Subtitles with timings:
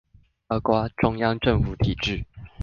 [0.47, 2.25] 包括中央政府體制